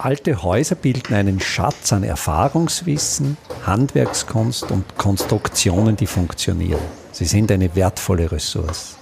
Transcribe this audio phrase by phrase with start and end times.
[0.00, 3.36] Alte Häuser bilden einen Schatz an Erfahrungswissen,
[3.66, 6.80] Handwerkskunst und Konstruktionen, die funktionieren.
[7.10, 8.96] Sie sind eine wertvolle Ressource.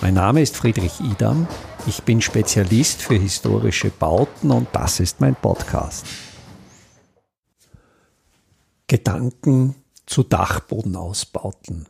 [0.00, 1.46] Mein Name ist Friedrich Idam.
[1.86, 6.06] Ich bin Spezialist für historische Bauten und das ist mein Podcast.
[8.86, 9.74] Gedanken
[10.06, 11.86] zu Dachbodenausbauten.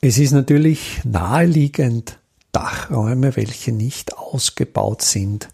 [0.00, 2.18] Es ist natürlich naheliegend,
[2.50, 5.50] Dachräume, welche nicht ausgebaut sind,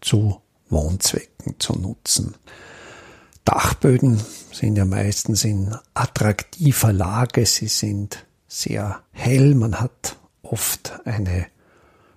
[0.00, 0.41] zu
[0.72, 2.34] Wohnzwecken zu nutzen.
[3.44, 4.20] Dachböden
[4.52, 11.46] sind ja meistens in attraktiver Lage, sie sind sehr hell, man hat oft eine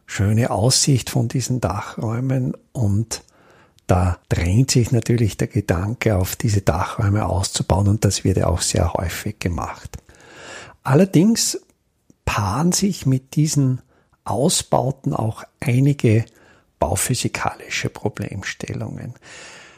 [0.05, 3.23] schöne Aussicht von diesen Dachräumen und
[3.87, 8.61] da drängt sich natürlich der Gedanke, auf diese Dachräume auszubauen und das wird ja auch
[8.61, 9.97] sehr häufig gemacht.
[10.83, 11.59] Allerdings
[12.25, 13.81] paaren sich mit diesen
[14.23, 16.25] Ausbauten auch einige
[16.79, 19.13] bauphysikalische Problemstellungen.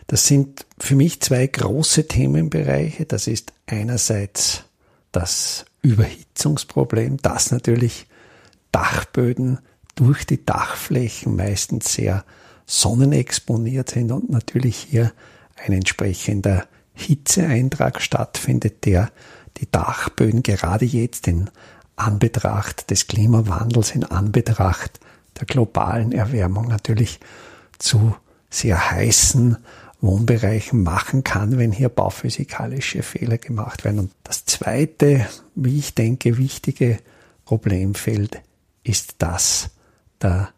[0.08, 3.06] Das sind für mich zwei große Themenbereiche.
[3.06, 4.64] Das ist einerseits
[5.12, 8.08] das Überhitzungsproblem, das natürlich
[8.72, 9.60] Dachböden
[9.96, 12.24] durch die Dachflächen meistens sehr
[12.66, 15.12] sonnenexponiert sind und natürlich hier
[15.56, 19.12] ein entsprechender Hitzeeintrag stattfindet, der
[19.58, 21.50] die Dachböden gerade jetzt in
[21.96, 25.00] Anbetracht des Klimawandels, in Anbetracht
[25.40, 27.20] der globalen Erwärmung natürlich
[27.80, 28.16] zu
[28.50, 29.58] sehr heißen
[30.00, 34.00] Wohnbereichen machen kann, wenn hier bauphysikalische Fehler gemacht werden.
[34.00, 37.00] Und das zweite, wie ich denke, wichtige
[37.46, 38.42] Problemfeld
[38.84, 39.72] ist das
[40.22, 40.50] der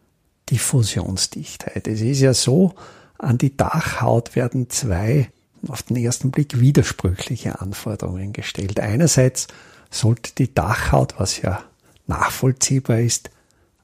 [0.49, 1.87] Diffusionsdichtheit.
[1.87, 2.73] Es ist ja so,
[3.17, 5.29] an die Dachhaut werden zwei
[5.67, 8.79] auf den ersten Blick widersprüchliche Anforderungen gestellt.
[8.79, 9.47] Einerseits
[9.89, 11.63] sollte die Dachhaut, was ja
[12.07, 13.29] nachvollziehbar ist,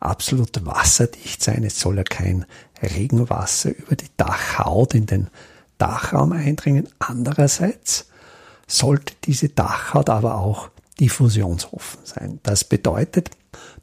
[0.05, 1.63] absolut wasserdicht sein.
[1.63, 2.45] Es soll ja kein
[2.81, 5.29] Regenwasser über die Dachhaut in den
[5.77, 6.87] Dachraum eindringen.
[6.99, 8.07] Andererseits
[8.67, 12.39] sollte diese Dachhaut aber auch diffusionsoffen sein.
[12.43, 13.31] Das bedeutet,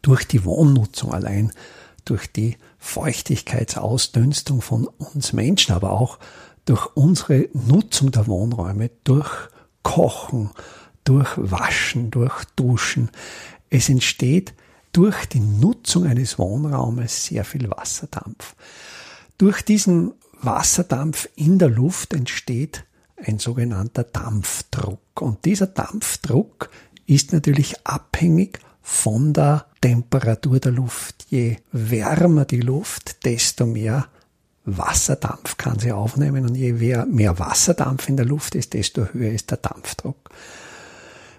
[0.01, 1.53] durch die Wohnnutzung allein,
[2.05, 6.19] durch die Feuchtigkeitsausdünstung von uns Menschen, aber auch
[6.65, 9.31] durch unsere Nutzung der Wohnräume, durch
[9.83, 10.51] Kochen,
[11.05, 13.11] durch Waschen, durch Duschen.
[13.71, 14.55] Es entsteht
[14.93, 18.55] durch die Nutzung eines Wohnraumes sehr viel Wasserdampf.
[19.39, 22.85] Durch diesen Wasserdampf in der Luft entsteht
[23.17, 25.21] ein sogenannter Dampfdruck.
[25.21, 26.71] Und dieser Dampfdruck
[27.07, 31.27] ist natürlich abhängig von der Temperatur der Luft.
[31.31, 34.07] Je wärmer die Luft, desto mehr
[34.65, 39.51] Wasserdampf kann sie aufnehmen und je mehr Wasserdampf in der Luft ist, desto höher ist
[39.51, 40.31] der Dampfdruck.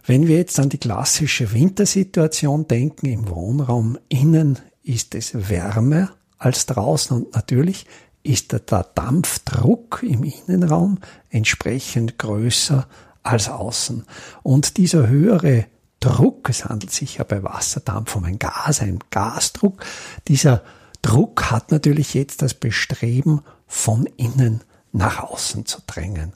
[0.05, 6.65] Wenn wir jetzt an die klassische Wintersituation denken, im Wohnraum innen ist es wärmer als
[6.65, 7.85] draußen und natürlich
[8.21, 10.99] ist der Dampfdruck im Innenraum
[11.29, 12.87] entsprechend größer
[13.21, 14.05] als außen.
[14.43, 15.67] Und dieser höhere
[16.01, 19.85] Druck, es handelt sich ja bei Wasserdampf um ein Gas, ein Gasdruck,
[20.27, 20.63] dieser
[21.01, 26.33] Druck hat natürlich jetzt das Bestreben, von innen nach außen zu drängen.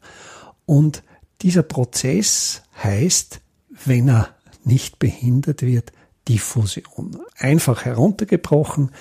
[0.66, 1.04] Und
[1.42, 3.42] dieser Prozess heißt,
[3.86, 4.30] wenn er
[4.64, 5.92] nicht behindert wird,
[6.28, 7.20] Diffusion.
[7.38, 8.92] Einfach heruntergebrochen,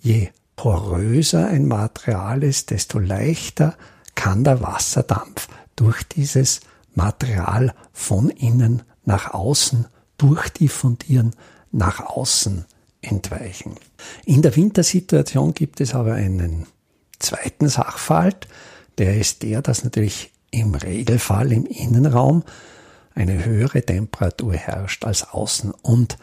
[0.00, 3.76] je poröser ein Material ist, desto leichter
[4.14, 6.60] kann der Wasserdampf durch dieses
[6.94, 9.86] Material von innen nach außen
[10.18, 11.36] durchdiffundieren,
[11.70, 12.64] nach außen
[13.00, 13.76] entweichen.
[14.24, 16.66] In der Wintersituation gibt es aber einen
[17.20, 18.48] zweiten Sachverhalt,
[18.98, 22.42] der ist der, dass natürlich im Regelfall im Innenraum
[23.18, 26.16] eine höhere Temperatur herrscht als außen und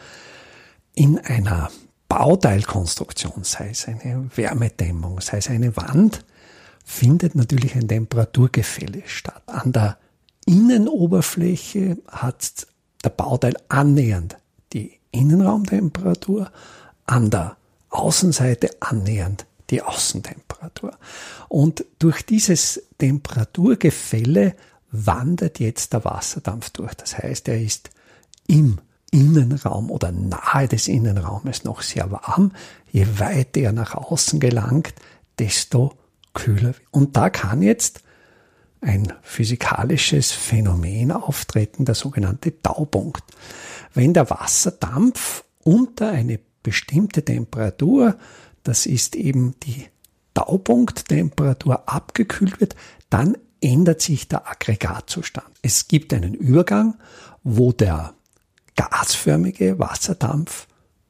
[0.94, 1.70] in einer
[2.08, 6.24] Bauteilkonstruktion, sei es eine Wärmedämmung, sei es eine Wand,
[6.84, 9.42] findet natürlich ein Temperaturgefälle statt.
[9.46, 9.98] An der
[10.46, 12.66] Innenoberfläche hat
[13.04, 14.36] der Bauteil annähernd
[14.72, 16.50] die Innenraumtemperatur,
[17.06, 17.56] an der
[17.90, 20.96] Außenseite annähernd die Außentemperatur.
[21.48, 24.54] Und durch dieses Temperaturgefälle
[25.04, 26.94] wandert jetzt der Wasserdampf durch.
[26.94, 27.90] Das heißt, er ist
[28.46, 28.78] im
[29.10, 32.52] Innenraum oder nahe des Innenraumes noch sehr warm.
[32.90, 34.94] Je weiter er nach außen gelangt,
[35.38, 35.94] desto
[36.34, 36.74] kühler.
[36.90, 38.02] Und da kann jetzt
[38.80, 43.24] ein physikalisches Phänomen auftreten, der sogenannte Taupunkt.
[43.94, 48.16] Wenn der Wasserdampf unter eine bestimmte Temperatur,
[48.62, 49.86] das ist eben die
[50.34, 52.76] Taupunkttemperatur, abgekühlt wird,
[53.08, 53.36] dann
[53.66, 55.48] ändert sich der Aggregatzustand.
[55.60, 56.94] Es gibt einen Übergang,
[57.42, 58.14] wo der
[58.76, 60.68] gasförmige Wasserdampf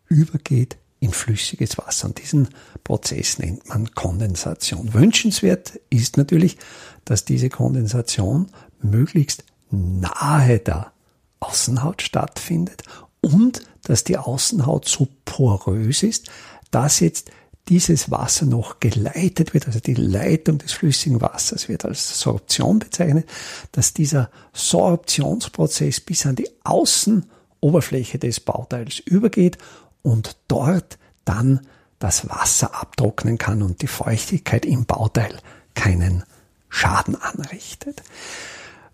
[0.09, 2.09] übergeht in flüssiges Wasser.
[2.09, 2.49] Und diesen
[2.83, 4.95] Prozess nennt man Kondensation.
[4.95, 6.57] Wünschenswert ist natürlich,
[7.05, 8.47] dass diese Kondensation
[8.81, 10.93] möglichst nahe der
[11.41, 12.83] Außenhaut stattfindet
[13.21, 16.31] und dass die Außenhaut so porös ist,
[16.71, 17.31] dass jetzt
[17.69, 23.29] dieses Wasser noch geleitet wird, also die Leitung des flüssigen Wassers wird als Sorption bezeichnet,
[23.73, 29.59] dass dieser Sorptionsprozess bis an die Außenoberfläche des Bauteils übergeht
[30.03, 31.61] und dort dann
[31.99, 35.37] das Wasser abtrocknen kann und die Feuchtigkeit im Bauteil
[35.75, 36.25] keinen
[36.69, 38.03] Schaden anrichtet.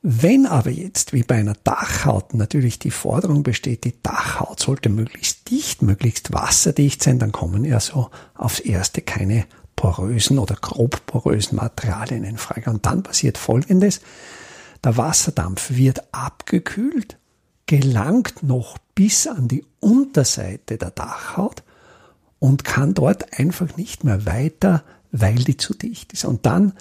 [0.05, 5.49] Wenn aber jetzt, wie bei einer Dachhaut, natürlich die Forderung besteht, die Dachhaut sollte möglichst
[5.49, 9.47] dicht, möglichst wasserdicht sein, dann kommen ja so aufs erste keine
[9.77, 12.71] porösen oder grob porösen Materialien in Frage.
[12.71, 14.01] Und dann passiert Folgendes.
[14.83, 17.17] Der Wasserdampf wird abgekühlt,
[17.67, 21.63] gelangt noch bis an die Unterseite der Dachhaut
[22.41, 24.83] und kann dort einfach nicht mehr weiter,
[25.13, 26.25] weil die zu dicht ist.
[26.25, 26.73] Und dann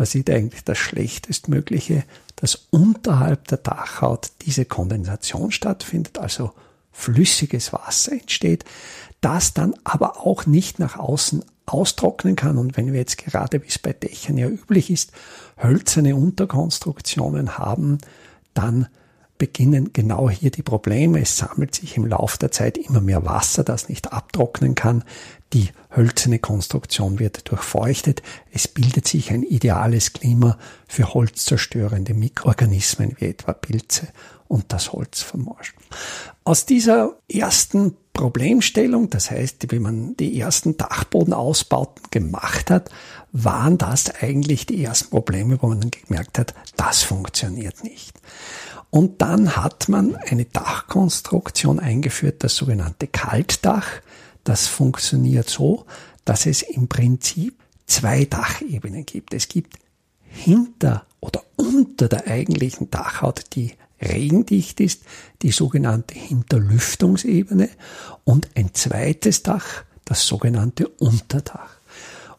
[0.00, 2.04] passiert eigentlich das Schlechtestmögliche,
[2.36, 6.52] dass unterhalb der Dachhaut diese Kondensation stattfindet, also
[6.90, 8.64] flüssiges Wasser entsteht,
[9.20, 12.56] das dann aber auch nicht nach außen austrocknen kann.
[12.56, 15.12] Und wenn wir jetzt gerade, wie es bei Dächern ja üblich ist,
[15.62, 17.98] hölzerne Unterkonstruktionen haben,
[18.54, 18.86] dann
[19.40, 21.20] beginnen genau hier die Probleme.
[21.20, 25.02] Es sammelt sich im Laufe der Zeit immer mehr Wasser, das nicht abtrocknen kann.
[25.54, 28.22] Die hölzerne Konstruktion wird durchfeuchtet.
[28.52, 34.08] Es bildet sich ein ideales Klima für holzzerstörende Mikroorganismen wie etwa Pilze
[34.46, 35.74] und das Holz vermorscht.
[36.44, 42.90] Aus dieser ersten Problemstellung, das heißt, wie man die ersten Dachbodenausbauten gemacht hat,
[43.32, 48.12] waren das eigentlich die ersten Probleme, wo man dann gemerkt hat, das funktioniert nicht.
[48.90, 53.86] Und dann hat man eine Dachkonstruktion eingeführt, das sogenannte Kaltdach.
[54.42, 55.86] Das funktioniert so,
[56.24, 57.54] dass es im Prinzip
[57.86, 59.32] zwei Dachebenen gibt.
[59.32, 59.78] Es gibt
[60.24, 65.02] hinter oder unter der eigentlichen Dachhaut, die regendicht ist,
[65.42, 67.68] die sogenannte Hinterlüftungsebene
[68.24, 71.76] und ein zweites Dach, das sogenannte Unterdach.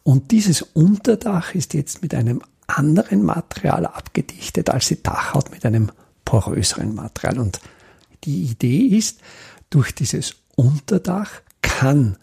[0.03, 5.91] Und dieses Unterdach ist jetzt mit einem anderen Material abgedichtet als die Dachhaut mit einem
[6.25, 7.39] poröseren Material.
[7.39, 7.59] Und
[8.23, 9.21] die Idee ist,
[9.69, 11.31] durch dieses Unterdach
[11.61, 12.17] kann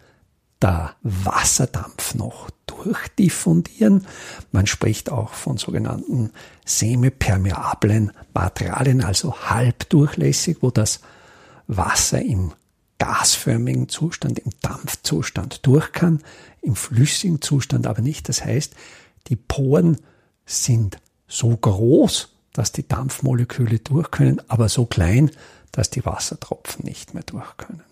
[0.60, 4.06] der Wasserdampf noch durchdiffundieren.
[4.52, 6.30] Man spricht auch von sogenannten
[6.64, 11.00] semipermeablen Materialien, also halbdurchlässig, wo das
[11.66, 12.52] Wasser im
[12.98, 16.20] gasförmigen Zustand, im Dampfzustand durch kann,
[16.62, 18.28] im flüssigen Zustand aber nicht.
[18.28, 18.74] Das heißt,
[19.28, 19.98] die Poren
[20.44, 20.98] sind
[21.28, 25.30] so groß, dass die Dampfmoleküle durch können, aber so klein,
[25.70, 27.84] dass die Wassertropfen nicht mehr durch können.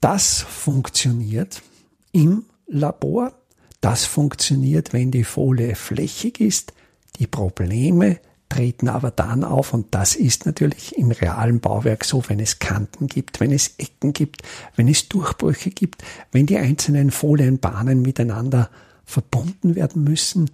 [0.00, 1.62] Das funktioniert
[2.10, 3.34] im Labor.
[3.80, 6.72] Das funktioniert, wenn die Folie flächig ist.
[7.20, 8.18] Die Probleme
[8.48, 13.06] treten aber dann auf und das ist natürlich im realen Bauwerk so, wenn es Kanten
[13.06, 14.42] gibt, wenn es Ecken gibt,
[14.74, 16.02] wenn es Durchbrüche gibt,
[16.32, 18.70] wenn die einzelnen Folienbahnen miteinander
[19.04, 20.50] verbunden werden müssen.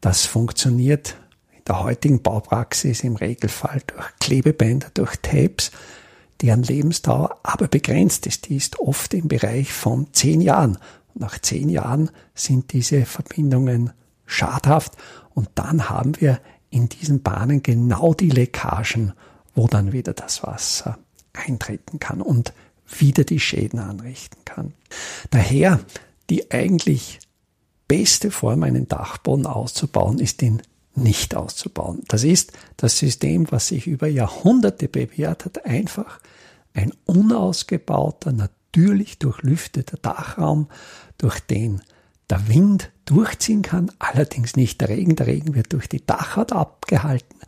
[0.00, 1.16] Das funktioniert
[1.66, 5.70] der heutigen Baupraxis im Regelfall durch Klebebänder, durch Tapes,
[6.40, 8.48] deren Lebensdauer aber begrenzt ist.
[8.48, 10.78] Die ist oft im Bereich von zehn Jahren.
[11.14, 13.92] nach zehn Jahren sind diese Verbindungen
[14.26, 14.94] schadhaft
[15.32, 19.12] und dann haben wir in diesen Bahnen genau die Leckagen,
[19.54, 20.98] wo dann wieder das Wasser
[21.32, 22.52] eintreten kann und
[22.98, 24.74] wieder die Schäden anrichten kann.
[25.30, 25.80] Daher
[26.30, 27.20] die eigentlich
[27.86, 30.62] beste Form, einen Dachboden auszubauen, ist in
[30.96, 32.02] nicht auszubauen.
[32.08, 36.20] Das ist das System, was sich über Jahrhunderte bewährt hat, einfach
[36.72, 40.68] ein unausgebauter, natürlich durchlüfteter Dachraum,
[41.18, 41.80] durch den
[42.30, 45.16] der Wind durchziehen kann, allerdings nicht der Regen.
[45.16, 47.38] Der Regen wird durch die Dachhaut abgehalten.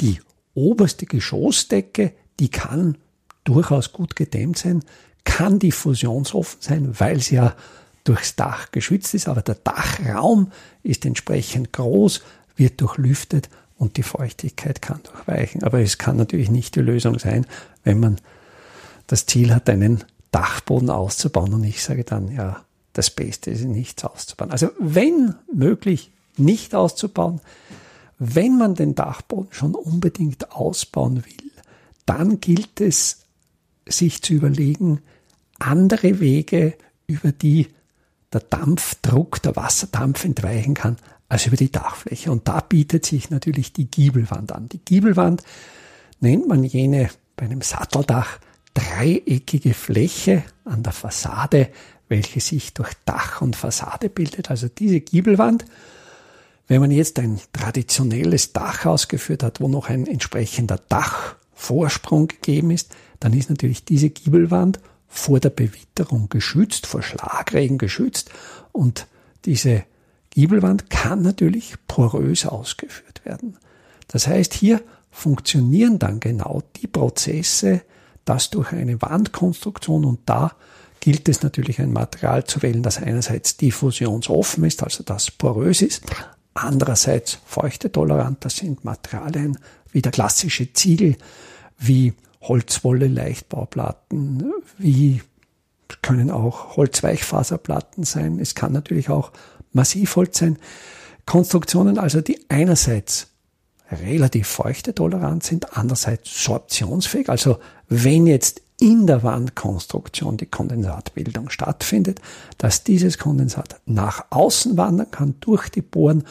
[0.00, 0.20] Die
[0.54, 2.96] oberste Geschossdecke, die kann
[3.42, 4.84] durchaus gut gedämmt sein,
[5.24, 7.56] kann diffusionsoffen sein, weil sie ja
[8.04, 12.22] durchs Dach geschützt ist, aber der Dachraum ist entsprechend groß,
[12.56, 15.62] wird durchlüftet und die Feuchtigkeit kann durchweichen.
[15.62, 17.46] Aber es kann natürlich nicht die Lösung sein,
[17.82, 18.18] wenn man
[19.06, 24.04] das Ziel hat, einen Dachboden auszubauen und ich sage dann, ja, das Beste ist nichts
[24.04, 24.50] auszubauen.
[24.50, 27.40] Also wenn möglich, nicht auszubauen.
[28.18, 31.50] Wenn man den Dachboden schon unbedingt ausbauen will,
[32.06, 33.20] dann gilt es,
[33.86, 35.02] sich zu überlegen,
[35.58, 36.74] andere Wege,
[37.06, 37.68] über die
[38.32, 40.96] der Dampfdruck, der Wasserdampf entweichen kann,
[41.34, 42.30] als über die Dachfläche.
[42.30, 44.68] Und da bietet sich natürlich die Giebelwand an.
[44.68, 45.42] Die Giebelwand
[46.20, 48.38] nennt man jene bei einem Satteldach
[48.72, 51.70] dreieckige Fläche an der Fassade,
[52.08, 54.48] welche sich durch Dach und Fassade bildet.
[54.48, 55.64] Also diese Giebelwand,
[56.68, 62.94] wenn man jetzt ein traditionelles Dach ausgeführt hat, wo noch ein entsprechender Dachvorsprung gegeben ist,
[63.18, 68.30] dann ist natürlich diese Giebelwand vor der Bewitterung geschützt, vor Schlagregen geschützt
[68.70, 69.08] und
[69.46, 69.84] diese
[70.34, 73.56] Giebelwand kann natürlich porös ausgeführt werden.
[74.08, 77.82] Das heißt, hier funktionieren dann genau die Prozesse,
[78.24, 80.52] dass durch eine Wandkonstruktion und da
[81.00, 86.02] gilt es natürlich ein Material zu wählen, das einerseits diffusionsoffen ist, also das porös ist,
[86.54, 89.58] andererseits feuchtetolerant, das sind Materialien
[89.92, 91.16] wie der klassische Ziegel,
[91.78, 95.22] wie Holzwolle, Leichtbauplatten, wie
[96.02, 98.38] können auch Holzweichfaserplatten sein.
[98.38, 99.32] Es kann natürlich auch
[99.74, 100.58] Massivholz sein.
[101.26, 103.28] Konstruktionen also, die einerseits
[103.90, 107.28] relativ feuchtetolerant sind, andererseits sorptionsfähig.
[107.28, 112.20] Also wenn jetzt in der Wandkonstruktion die Kondensatbildung stattfindet,
[112.58, 116.24] dass dieses Kondensat nach außen wandern kann durch die Bohren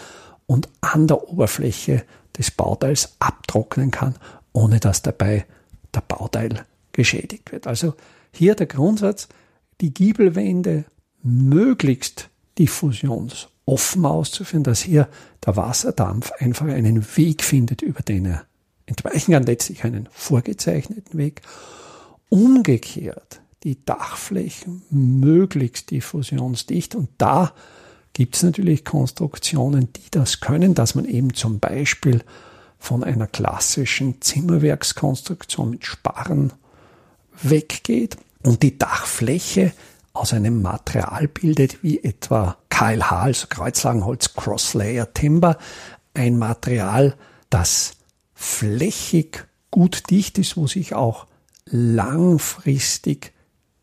[0.46, 2.04] und an der Oberfläche
[2.38, 4.16] des Bauteils abtrocknen kann,
[4.52, 5.46] ohne dass dabei
[5.94, 7.66] der Bauteil geschädigt wird.
[7.66, 7.94] Also
[8.32, 9.30] hier der Grundsatz,
[9.80, 10.86] die Giebelwände
[11.22, 15.08] möglichst diffusionsoffen auszuführen, dass hier
[15.46, 18.46] der Wasserdampf einfach einen Weg findet, über den er
[18.86, 21.42] entweichen kann, letztlich einen vorgezeichneten Weg.
[22.30, 27.54] Umgekehrt die Dachflächen möglichst diffusionsdicht und da
[28.12, 32.22] gibt es natürlich Konstruktionen, die das können, dass man eben zum Beispiel
[32.78, 36.52] von einer klassischen Zimmerwerkskonstruktion mit Sparren
[37.42, 39.72] weggeht und die Dachfläche
[40.14, 45.58] aus einem Material bildet, wie etwa KLH, also Kreuzlagenholz Crosslayer Timber,
[46.14, 47.16] ein Material,
[47.50, 47.94] das
[48.34, 51.28] flächig gut dicht ist, wo sich auch
[51.66, 53.34] langfristig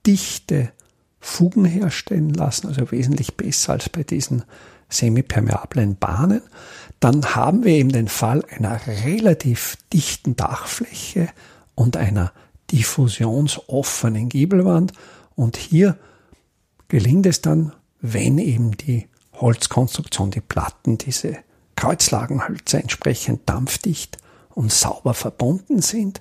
[0.06, 0.72] dichte
[1.18, 4.44] Fugen herstellen lassen, also wesentlich besser als bei diesen
[4.88, 6.42] semipermeablen Bahnen.
[7.00, 11.28] Dann haben wir eben den Fall einer relativ dichten Dachfläche
[11.74, 12.32] und einer
[12.70, 14.92] diffusionsoffenen Giebelwand.
[15.34, 15.98] Und hier
[16.90, 21.38] gelingt es dann, wenn eben die Holzkonstruktion, die Platten, diese
[21.76, 24.18] Kreuzlagenhölzer entsprechend dampfdicht
[24.50, 26.20] und sauber verbunden sind,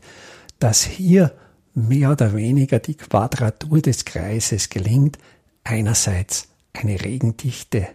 [0.60, 1.34] dass hier
[1.74, 5.18] mehr oder weniger die Quadratur des Kreises gelingt.
[5.64, 7.88] Einerseits eine regendichte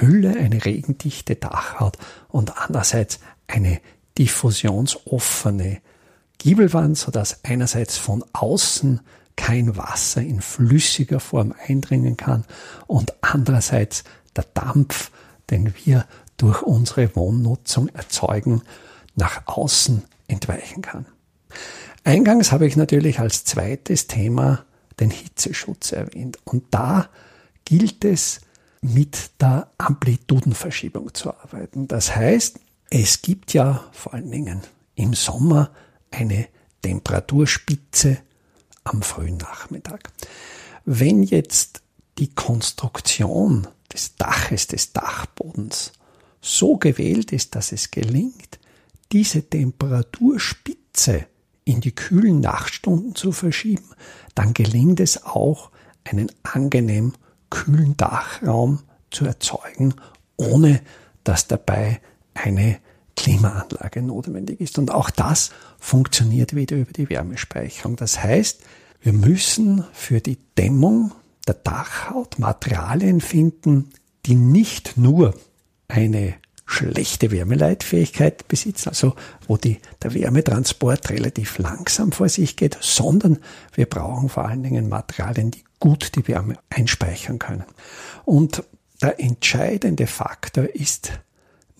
[0.00, 1.98] Hülle, eine regendichte Dachhaut
[2.28, 3.80] und andererseits eine
[4.16, 5.80] diffusionsoffene
[6.38, 9.00] Giebelwand, sodass einerseits von außen
[9.36, 12.44] kein Wasser in flüssiger Form eindringen kann
[12.86, 15.10] und andererseits der Dampf,
[15.50, 18.62] den wir durch unsere Wohnnutzung erzeugen,
[19.14, 21.06] nach außen entweichen kann.
[22.04, 24.64] Eingangs habe ich natürlich als zweites Thema
[25.00, 27.08] den Hitzeschutz erwähnt und da
[27.64, 28.40] gilt es
[28.80, 31.88] mit der Amplitudenverschiebung zu arbeiten.
[31.88, 34.62] Das heißt, es gibt ja vor allen Dingen
[34.94, 35.70] im Sommer
[36.10, 36.46] eine
[36.82, 38.18] Temperaturspitze
[38.86, 40.12] am frühen Nachmittag.
[40.84, 41.82] Wenn jetzt
[42.18, 45.92] die Konstruktion des Daches, des Dachbodens
[46.40, 48.58] so gewählt ist, dass es gelingt,
[49.12, 51.26] diese Temperaturspitze
[51.64, 53.90] in die kühlen Nachtstunden zu verschieben,
[54.34, 55.70] dann gelingt es auch,
[56.04, 57.14] einen angenehm
[57.50, 59.94] kühlen Dachraum zu erzeugen,
[60.36, 60.80] ohne
[61.24, 62.00] dass dabei
[62.34, 62.78] eine
[63.16, 64.78] Klimaanlage notwendig ist.
[64.78, 67.96] Und auch das funktioniert wieder über die Wärmespeicherung.
[67.96, 68.60] Das heißt,
[69.00, 71.12] wir müssen für die Dämmung
[71.46, 73.90] der Dachhaut Materialien finden,
[74.26, 75.34] die nicht nur
[75.88, 76.34] eine
[76.66, 79.14] schlechte Wärmeleitfähigkeit besitzen, also
[79.46, 83.38] wo die, der Wärmetransport relativ langsam vor sich geht, sondern
[83.72, 87.64] wir brauchen vor allen Dingen Materialien, die gut die Wärme einspeichern können.
[88.24, 88.64] Und
[89.00, 91.12] der entscheidende Faktor ist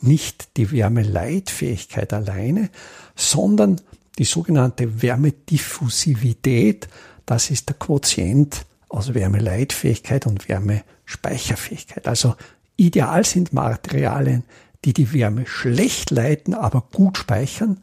[0.01, 2.71] nicht die Wärmeleitfähigkeit alleine,
[3.15, 3.81] sondern
[4.19, 6.89] die sogenannte Wärmediffusivität.
[7.25, 12.07] Das ist der Quotient aus Wärmeleitfähigkeit und Wärmespeicherfähigkeit.
[12.07, 12.35] Also
[12.77, 14.45] ideal sind Materialien,
[14.85, 17.81] die die Wärme schlecht leiten, aber gut speichern.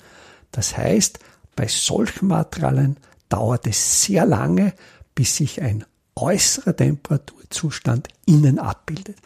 [0.52, 1.20] Das heißt,
[1.56, 2.98] bei solchen Materialien
[3.30, 4.74] dauert es sehr lange,
[5.16, 9.18] bis sich ein äußerer Temperaturzustand innen abbildet.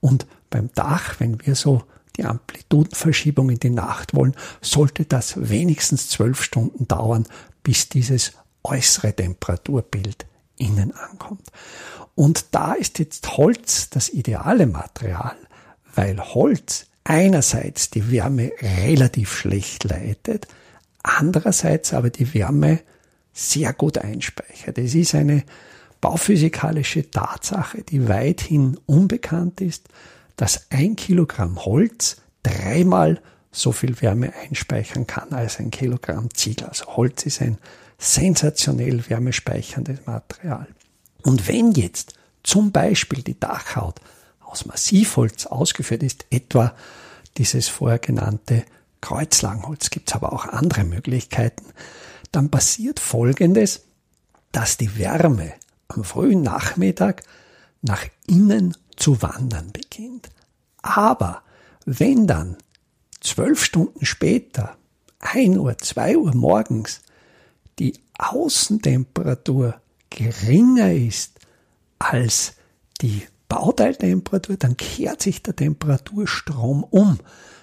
[0.00, 1.82] Und beim Dach, wenn wir so
[2.16, 7.26] die Amplitudenverschiebung in die Nacht wollen, sollte das wenigstens zwölf Stunden dauern,
[7.62, 11.50] bis dieses äußere Temperaturbild innen ankommt.
[12.14, 15.36] Und da ist jetzt Holz das ideale Material,
[15.94, 20.46] weil Holz einerseits die Wärme relativ schlecht leitet,
[21.02, 22.80] andererseits aber die Wärme
[23.32, 24.78] sehr gut einspeichert.
[24.78, 25.42] Es ist eine
[26.00, 29.88] bauphysikalische Tatsache, die weithin unbekannt ist,
[30.36, 33.20] dass ein Kilogramm Holz dreimal
[33.52, 36.68] so viel Wärme einspeichern kann als ein Kilogramm Ziegel.
[36.68, 37.58] Also Holz ist ein
[37.98, 40.66] sensationell wärmespeicherndes Material.
[41.22, 44.00] Und wenn jetzt zum Beispiel die Dachhaut
[44.40, 46.74] aus Massivholz ausgeführt ist, etwa
[47.38, 48.64] dieses vorher genannte
[49.00, 51.64] Kreuzlangholz, gibt es aber auch andere Möglichkeiten,
[52.32, 53.82] dann passiert Folgendes,
[54.52, 55.52] dass die Wärme
[55.88, 57.22] am frühen Nachmittag
[57.84, 60.30] nach innen zu wandern beginnt.
[60.80, 61.42] Aber
[61.84, 62.56] wenn dann
[63.20, 64.76] zwölf Stunden später,
[65.18, 67.02] ein Uhr, zwei Uhr morgens,
[67.78, 71.38] die Außentemperatur geringer ist
[71.98, 72.54] als
[73.02, 77.18] die Bauteiltemperatur, dann kehrt sich der Temperaturstrom um.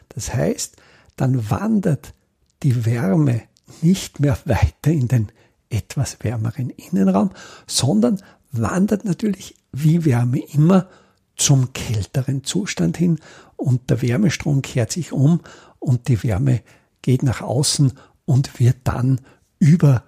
[0.09, 0.75] Das heißt,
[1.15, 2.13] dann wandert
[2.61, 3.43] die Wärme
[3.81, 5.31] nicht mehr weiter in den
[5.69, 7.31] etwas wärmeren Innenraum,
[7.65, 10.87] sondern wandert natürlich wie Wärme immer
[11.35, 13.19] zum kälteren Zustand hin
[13.55, 15.41] und der Wärmestrom kehrt sich um
[15.79, 16.61] und die Wärme
[17.01, 17.93] geht nach außen
[18.25, 19.21] und wird dann
[19.59, 20.03] über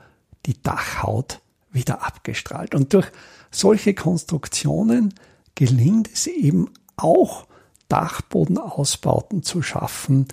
[0.46, 1.41] die Dachhaut
[1.72, 2.75] wieder abgestrahlt.
[2.75, 3.08] Und durch
[3.51, 5.13] solche Konstruktionen
[5.55, 7.48] gelingt es eben auch,
[7.89, 10.27] Dachbodenausbauten zu schaffen,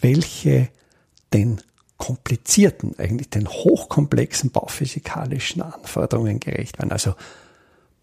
[0.00, 0.68] welche
[1.32, 1.60] den
[1.96, 6.92] komplizierten, eigentlich den hochkomplexen bauphysikalischen Anforderungen gerecht werden.
[6.92, 7.14] Also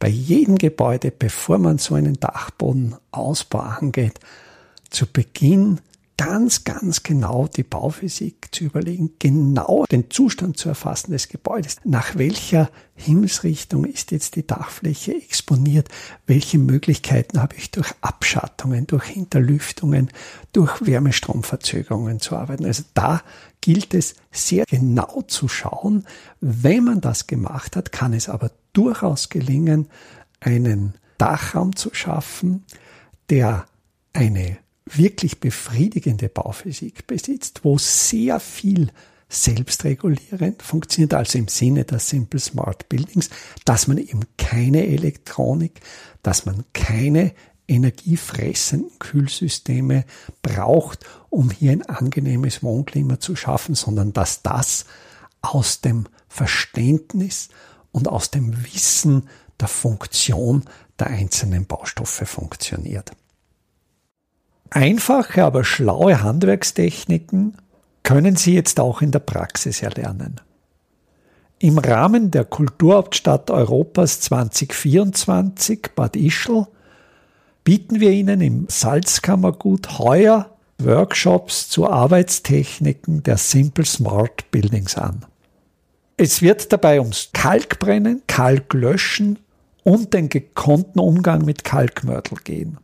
[0.01, 4.19] bei jedem Gebäude, bevor man so einen Dachbodenausbau angeht,
[4.89, 5.79] zu Beginn
[6.21, 11.77] ganz, ganz genau die Bauphysik zu überlegen, genau den Zustand zu erfassen des Gebäudes.
[11.83, 15.89] Nach welcher Himmelsrichtung ist jetzt die Dachfläche exponiert?
[16.27, 20.11] Welche Möglichkeiten habe ich durch Abschattungen, durch Hinterlüftungen,
[20.53, 22.65] durch Wärmestromverzögerungen zu arbeiten?
[22.65, 23.23] Also da
[23.59, 26.05] gilt es sehr genau zu schauen.
[26.39, 29.87] Wenn man das gemacht hat, kann es aber durchaus gelingen,
[30.39, 32.63] einen Dachraum zu schaffen,
[33.31, 33.65] der
[34.13, 34.59] eine
[34.97, 38.91] wirklich befriedigende Bauphysik besitzt, wo sehr viel
[39.29, 43.29] selbstregulierend funktioniert, also im Sinne der Simple Smart Buildings,
[43.63, 45.79] dass man eben keine Elektronik,
[46.21, 47.33] dass man keine
[47.67, 50.03] energiefressenden Kühlsysteme
[50.41, 54.85] braucht, um hier ein angenehmes Wohnklima zu schaffen, sondern dass das
[55.41, 57.47] aus dem Verständnis
[57.93, 60.65] und aus dem Wissen der Funktion
[60.99, 63.11] der einzelnen Baustoffe funktioniert.
[64.71, 67.57] Einfache, aber schlaue Handwerkstechniken
[68.03, 70.39] können Sie jetzt auch in der Praxis erlernen.
[71.59, 76.65] Im Rahmen der Kulturhauptstadt Europas 2024 Bad Ischl
[77.63, 85.25] bieten wir Ihnen im Salzkammergut heuer Workshops zu Arbeitstechniken der Simple Smart Buildings an.
[86.17, 89.37] Es wird dabei ums Kalkbrennen, Kalklöschen
[89.83, 92.77] und den gekonnten Umgang mit Kalkmörtel gehen.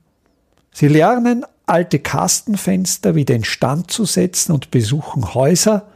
[0.73, 5.87] Sie lernen alte Kastenfenster wieder instand zu setzen und besuchen Häuser,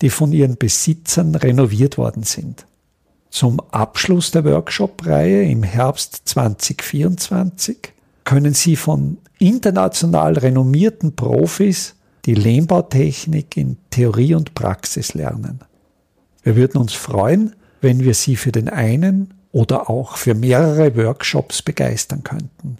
[0.00, 2.66] die von ihren Besitzern renoviert worden sind.
[3.30, 7.92] Zum Abschluss der Workshop-Reihe im Herbst 2024
[8.24, 11.94] können Sie von international renommierten Profis
[12.24, 15.60] die Lehmbautechnik in Theorie und Praxis lernen.
[16.42, 21.62] Wir würden uns freuen, wenn wir Sie für den einen oder auch für mehrere Workshops
[21.62, 22.78] begeistern könnten.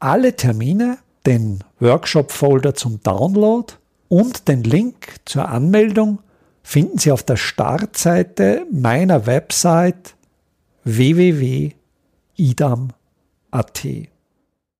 [0.00, 0.98] Alle Termine
[1.28, 3.74] den Workshop-Folder zum Download
[4.08, 6.20] und den Link zur Anmeldung
[6.62, 10.14] finden Sie auf der Startseite meiner Website
[10.84, 11.76] www.idam.at.